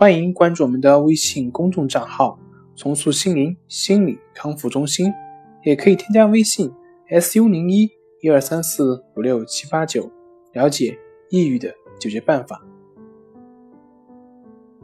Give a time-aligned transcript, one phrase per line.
[0.00, 2.38] 欢迎关注我们的微信公众账号
[2.74, 5.12] “重塑心灵心理康复中心”，
[5.62, 6.72] 也可以添加微信
[7.20, 7.86] “su 零一
[8.22, 10.10] 一二三四五六七八九”
[10.54, 12.64] 了解抑郁的解决办法。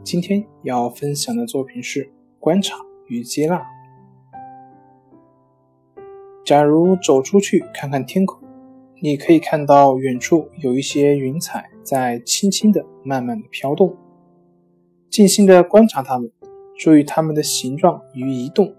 [0.03, 2.07] 今天要分享的作品是
[2.39, 3.59] 观察与接纳。
[6.45, 8.39] 假如走出去看看天空，
[9.01, 13.97] 你可以看到远处有一些云彩在轻轻的、慢慢的飘动。
[15.09, 16.31] 静心的观察它们，
[16.77, 18.75] 注意它们的形状与移动，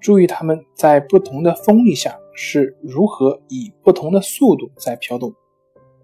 [0.00, 5.32] 注意它们在不同的风力下是如何以不同的速度在飘动。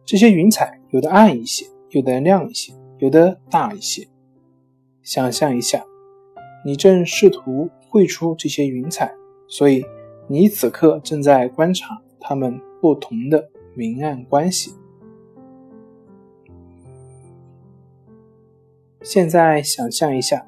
[0.05, 4.06] 这些云彩有的暗一些，有的亮一些，有的大一些。
[5.02, 5.84] 想象一下，
[6.64, 9.12] 你正试图绘出这些云彩，
[9.48, 9.84] 所以
[10.28, 14.72] 你此刻正在观察它们不同的明暗关系。
[19.03, 20.47] 现在想象一下，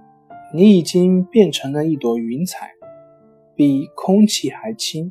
[0.52, 2.70] 你已经变成了一朵云彩，
[3.56, 5.10] 比空气还轻。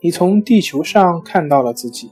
[0.00, 2.10] 你从地球上看到了自己，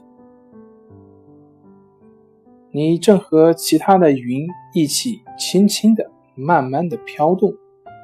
[2.69, 7.51] 你正和其他的云一起轻轻的、慢慢的飘动，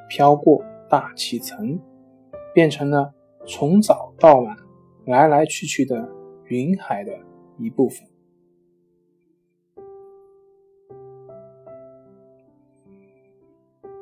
[0.09, 1.79] 飘过大气层，
[2.51, 3.13] 变成了
[3.45, 4.57] 从早到晚
[5.05, 6.09] 来来去去的
[6.47, 7.13] 云海的
[7.59, 8.07] 一部分。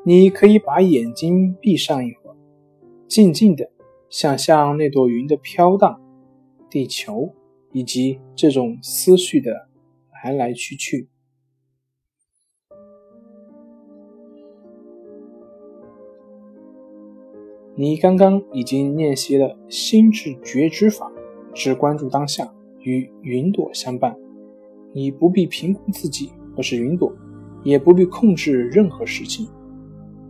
[0.04, 2.36] 你可以把眼睛闭上一会儿，
[3.08, 3.70] 静静的
[4.10, 6.02] 想象那朵云的飘荡、
[6.72, 7.32] 地球
[7.72, 9.68] 以及这种思绪的
[10.12, 11.08] 来来去去。
[17.76, 21.12] 你刚刚已经练习了心智觉知法，
[21.54, 24.16] 只关注当下，与云朵相伴。
[24.94, 27.16] 你不必评估自己或是云朵，
[27.64, 29.48] 也不必控制任何事情。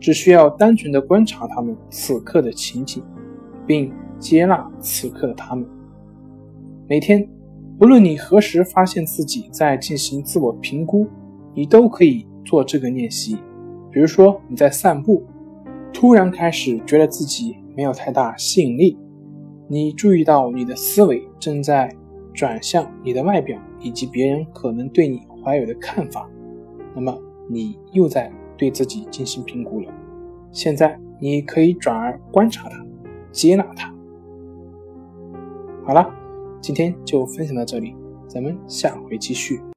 [0.01, 3.03] 只需要单纯的观察他们此刻的情景，
[3.67, 5.63] 并接纳此刻的他们。
[6.89, 7.25] 每天，
[7.77, 11.07] 不论你何时发现自己在进行自我评估，
[11.53, 13.37] 你都可以做这个练习。
[13.91, 15.23] 比如说，你在散步，
[15.93, 18.97] 突然开始觉得自己没有太大吸引力，
[19.67, 21.93] 你注意到你的思维正在
[22.33, 26.27] 转向你的外表以及别人可能对你怀有的看法，
[26.95, 27.15] 那么
[27.47, 28.31] 你又在。
[28.61, 29.91] 对自己进行评估了，
[30.51, 32.85] 现在你可以转而观察它，
[33.31, 33.91] 接纳它。
[35.83, 36.07] 好了，
[36.61, 37.95] 今天就分享到这里，
[38.27, 39.63] 咱们下回继续。